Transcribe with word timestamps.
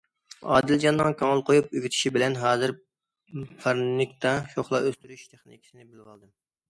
ئادىلجاننىڭ 0.53 1.15
كۆڭۈل 1.19 1.43
قويۇپ 1.49 1.67
ئۆگىتىشى 1.79 2.13
بىلەن 2.15 2.37
ھازىر 2.45 2.73
پارنىكتا 2.79 4.33
شوخلا 4.55 4.81
ئۆستۈرۈش 4.89 5.27
تېخنىكىسىنى 5.35 5.91
بىلىۋالدىم. 5.93 6.31